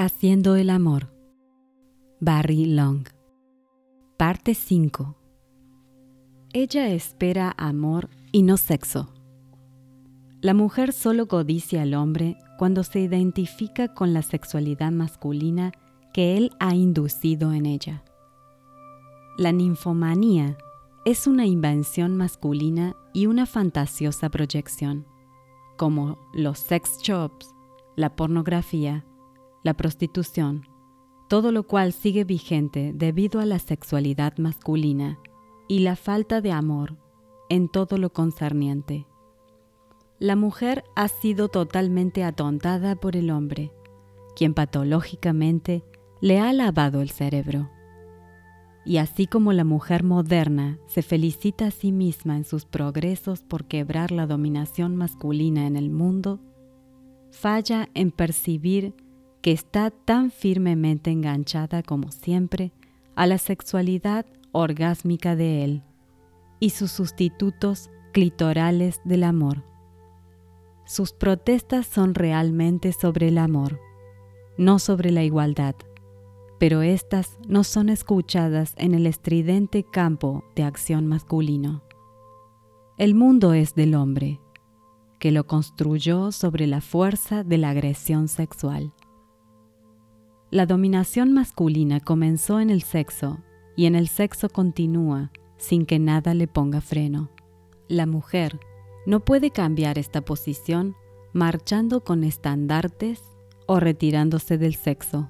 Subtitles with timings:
[0.00, 1.12] Haciendo el amor.
[2.20, 3.08] Barry Long.
[4.16, 5.16] Parte 5.
[6.52, 9.12] Ella espera amor y no sexo.
[10.40, 15.72] La mujer solo codicia al hombre cuando se identifica con la sexualidad masculina
[16.14, 18.04] que él ha inducido en ella.
[19.36, 20.56] La ninfomanía
[21.06, 25.08] es una invención masculina y una fantasiosa proyección,
[25.76, 27.52] como los sex shops,
[27.96, 29.04] la pornografía,
[29.62, 30.66] la prostitución,
[31.28, 35.18] todo lo cual sigue vigente debido a la sexualidad masculina
[35.68, 36.96] y la falta de amor
[37.48, 39.06] en todo lo concerniente.
[40.18, 43.72] La mujer ha sido totalmente atontada por el hombre,
[44.34, 45.84] quien patológicamente
[46.20, 47.70] le ha lavado el cerebro.
[48.84, 53.66] Y así como la mujer moderna se felicita a sí misma en sus progresos por
[53.66, 56.40] quebrar la dominación masculina en el mundo,
[57.30, 58.94] falla en percibir
[59.48, 62.70] que está tan firmemente enganchada como siempre
[63.16, 65.82] a la sexualidad orgásmica de él
[66.60, 69.64] y sus sustitutos clitorales del amor.
[70.84, 73.80] Sus protestas son realmente sobre el amor,
[74.58, 75.76] no sobre la igualdad,
[76.58, 81.82] pero éstas no son escuchadas en el estridente campo de acción masculino.
[82.98, 84.42] El mundo es del hombre,
[85.18, 88.92] que lo construyó sobre la fuerza de la agresión sexual.
[90.50, 93.38] La dominación masculina comenzó en el sexo
[93.76, 97.30] y en el sexo continúa sin que nada le ponga freno.
[97.86, 98.58] La mujer
[99.06, 100.96] no puede cambiar esta posición
[101.34, 103.22] marchando con estandartes
[103.66, 105.28] o retirándose del sexo.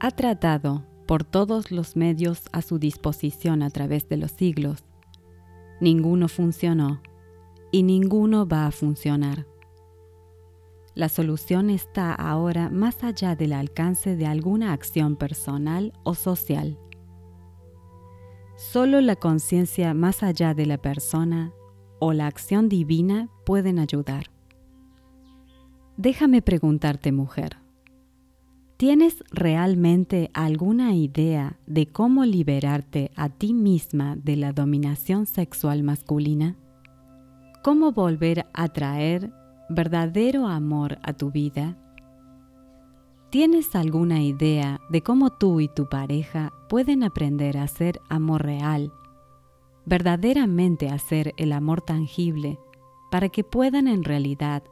[0.00, 4.82] Ha tratado por todos los medios a su disposición a través de los siglos.
[5.80, 7.00] Ninguno funcionó
[7.70, 9.46] y ninguno va a funcionar.
[10.94, 16.78] La solución está ahora más allá del alcance de alguna acción personal o social.
[18.56, 21.52] Solo la conciencia más allá de la persona
[21.98, 24.26] o la acción divina pueden ayudar.
[25.96, 27.56] Déjame preguntarte, mujer,
[28.76, 36.56] ¿tienes realmente alguna idea de cómo liberarte a ti misma de la dominación sexual masculina?
[37.62, 39.32] ¿Cómo volver a traer
[39.74, 41.78] verdadero amor a tu vida?
[43.30, 48.92] ¿Tienes alguna idea de cómo tú y tu pareja pueden aprender a hacer amor real,
[49.86, 52.58] verdaderamente hacer el amor tangible,
[53.10, 54.62] para que puedan en realidad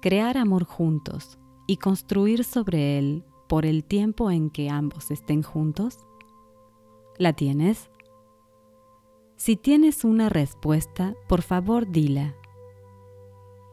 [0.00, 6.06] crear amor juntos y construir sobre él por el tiempo en que ambos estén juntos?
[7.18, 7.90] ¿La tienes?
[9.36, 12.34] Si tienes una respuesta, por favor dila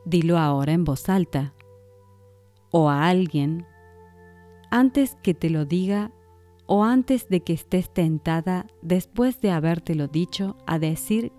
[0.06, 1.54] dilo ahora en voz alta
[2.72, 3.66] o a alguien
[4.70, 6.12] antes que te lo diga
[6.66, 11.34] o antes de que estés tentada después de habértelo dicho a decir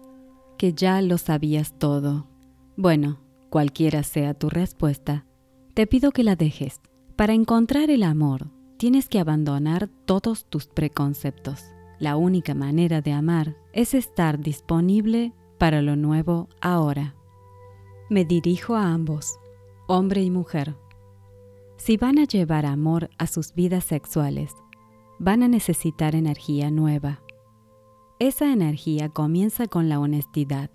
[0.59, 2.29] que ya lo sabías todo.
[2.77, 3.19] Bueno,
[3.49, 5.27] cualquiera sea tu respuesta,
[5.75, 6.81] te pido que la dejes.
[7.17, 11.65] Para encontrar el amor, tienes que abandonar todos tus preconceptos.
[11.99, 17.15] La única manera de amar es estar disponible para lo nuevo ahora.
[18.13, 19.41] Me dirijo a ambos,
[19.87, 20.77] hombre y mujer.
[21.79, 24.55] Si van a llevar amor a sus vidas sexuales,
[25.19, 27.23] van a necesitar energía nueva.
[28.19, 30.69] Esa energía comienza con la honestidad.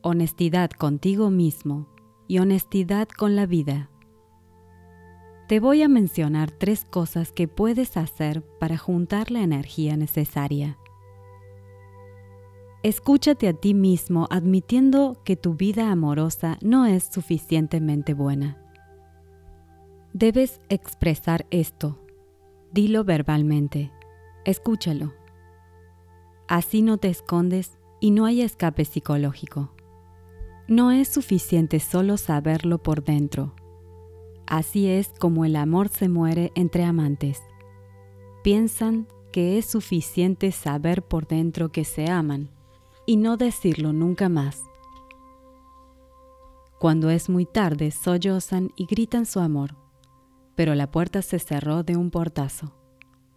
[0.00, 1.88] Honestidad contigo mismo
[2.28, 3.90] y honestidad con la vida.
[5.48, 10.78] Te voy a mencionar tres cosas que puedes hacer para juntar la energía necesaria.
[12.84, 18.56] Escúchate a ti mismo admitiendo que tu vida amorosa no es suficientemente buena.
[20.12, 21.98] Debes expresar esto.
[22.72, 23.90] Dilo verbalmente.
[24.44, 25.12] Escúchalo.
[26.46, 29.74] Así no te escondes y no hay escape psicológico.
[30.68, 33.56] No es suficiente solo saberlo por dentro.
[34.46, 37.42] Así es como el amor se muere entre amantes.
[38.44, 42.50] Piensan que es suficiente saber por dentro que se aman
[43.08, 44.64] y no decirlo nunca más.
[46.78, 49.78] Cuando es muy tarde, sollozan y gritan su amor,
[50.54, 52.74] pero la puerta se cerró de un portazo.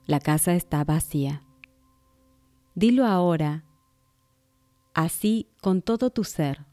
[0.06, 1.46] La casa está vacía.
[2.76, 3.64] Dilo ahora,
[4.94, 6.66] así con todo tu ser.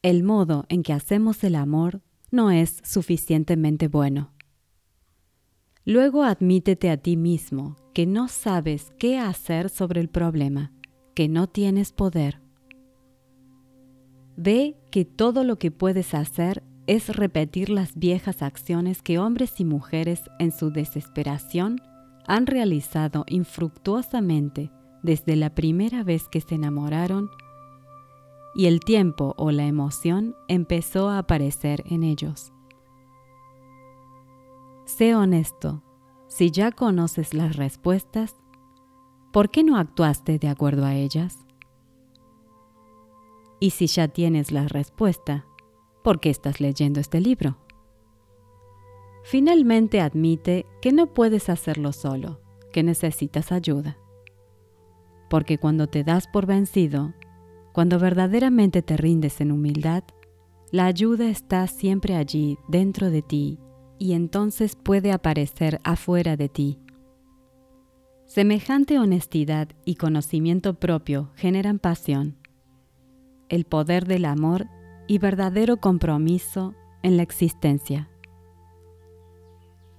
[0.00, 2.00] El modo en que hacemos el amor
[2.30, 4.32] no es suficientemente bueno.
[5.84, 10.72] Luego admítete a ti mismo que no sabes qué hacer sobre el problema
[11.18, 12.40] que no tienes poder.
[14.36, 19.64] Ve que todo lo que puedes hacer es repetir las viejas acciones que hombres y
[19.64, 21.80] mujeres en su desesperación
[22.28, 24.70] han realizado infructuosamente
[25.02, 27.30] desde la primera vez que se enamoraron
[28.54, 32.52] y el tiempo o la emoción empezó a aparecer en ellos.
[34.84, 35.82] Sé honesto,
[36.28, 38.36] si ya conoces las respuestas,
[39.38, 41.46] ¿por qué no actuaste de acuerdo a ellas?
[43.60, 45.46] Y si ya tienes la respuesta,
[46.02, 47.56] ¿por qué estás leyendo este libro?
[49.22, 52.40] Finalmente admite que no puedes hacerlo solo,
[52.72, 53.96] que necesitas ayuda.
[55.30, 57.14] Porque cuando te das por vencido,
[57.72, 60.02] cuando verdaderamente te rindes en humildad,
[60.72, 63.60] la ayuda está siempre allí dentro de ti
[64.00, 66.80] y entonces puede aparecer afuera de ti.
[68.28, 72.36] Semejante honestidad y conocimiento propio generan pasión,
[73.48, 74.66] el poder del amor
[75.06, 78.10] y verdadero compromiso en la existencia.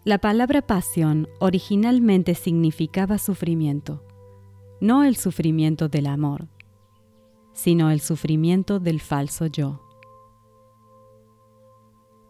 [0.05, 4.05] La palabra pasión originalmente significaba sufrimiento,
[4.79, 6.47] no el sufrimiento del amor,
[7.53, 9.81] sino el sufrimiento del falso yo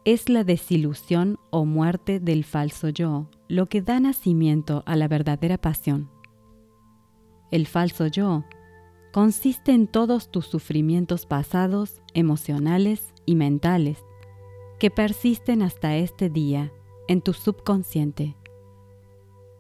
[0.05, 5.57] es la desilusión o muerte del falso yo lo que da nacimiento a la verdadera
[5.57, 6.09] pasión.
[7.49, 8.45] El falso yo
[9.11, 13.97] consiste en todos tus sufrimientos pasados, emocionales y mentales,
[14.77, 16.71] que persisten hasta este día
[17.07, 18.37] en tu subconsciente.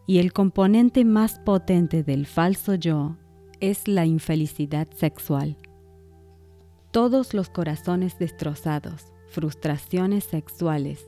[0.05, 3.17] Y el componente más potente del falso yo
[3.59, 5.57] es la infelicidad sexual.
[6.91, 11.07] Todos los corazones destrozados, frustraciones sexuales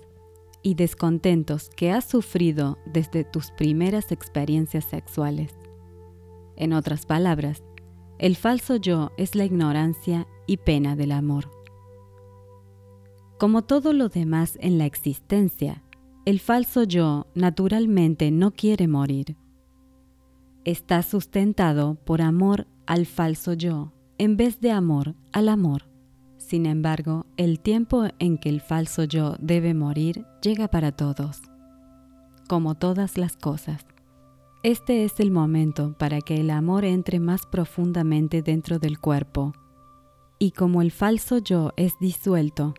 [0.64, 5.54] y descontentos que has sufrido desde tus primeras experiencias sexuales.
[6.56, 7.64] En otras palabras,
[8.20, 11.50] el falso yo es la ignorancia y pena del amor.
[13.40, 15.84] Como todo lo demás en la existencia,
[16.26, 19.36] el falso yo naturalmente no quiere morir.
[20.64, 25.91] Está sustentado por amor al falso yo en vez de amor al amor.
[26.52, 31.40] Sin embargo, el tiempo en que el falso yo debe morir llega para todos,
[32.50, 33.86] como todas las cosas.
[34.62, 39.54] Este es el momento para que el amor entre más profundamente dentro del cuerpo.
[40.40, 42.74] Y como el falso yo es disuelto,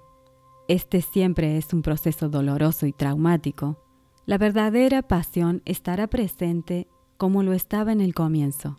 [0.68, 3.82] este siempre es un proceso doloroso y traumático,
[4.26, 8.76] la verdadera pasión estará presente como lo estaba en el comienzo.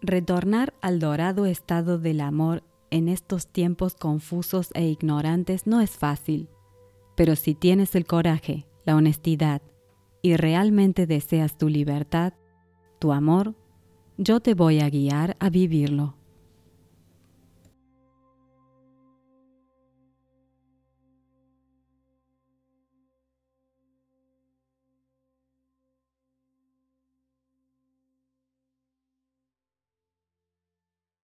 [0.00, 6.48] Retornar al dorado estado del amor en estos tiempos confusos e ignorantes no es fácil,
[7.16, 9.62] pero si tienes el coraje, la honestidad
[10.22, 12.34] y realmente deseas tu libertad,
[12.98, 13.56] tu amor,
[14.18, 16.14] yo te voy a guiar a vivirlo.